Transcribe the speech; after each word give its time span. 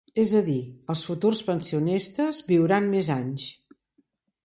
És 0.21 0.29
a 0.37 0.39
dir, 0.45 0.55
els 0.93 1.03
futurs 1.09 1.43
pensionistes 1.51 2.43
viuran 2.51 2.91
més 2.97 3.15
anys. 3.21 3.51